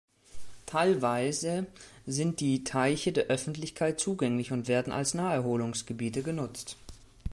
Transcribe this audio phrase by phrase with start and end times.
[0.65, 1.67] Teilweise
[2.07, 6.75] sind die Teiche der Öffentlichkeit zugänglich und werden als Naherholungsgebiet genutzt.